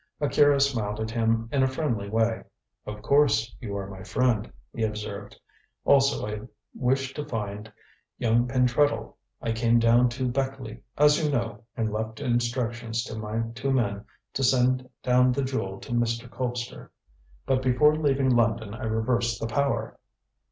[0.19, 2.43] Akira smiled at him in a friendly way.
[2.87, 5.39] "Of course, you are my friend," he observed.
[5.85, 6.41] "Also, I
[6.73, 7.71] wished to find
[8.17, 9.13] young Pentreddle.
[9.43, 14.03] I came down to Beckleigh, as you know, and left instructions to my two men
[14.33, 16.27] to send down the Jewel to Mr.
[16.27, 16.89] Colpster.
[17.45, 19.99] But before leaving London I reversed the power."